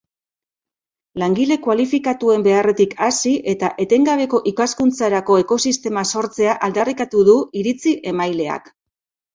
[1.23, 8.77] Langile kualifikatuen beharretik hasi, eta etengabeko ikaskuntzarako ekosistema sortzea aldarrikatu du iritzi-emaileak.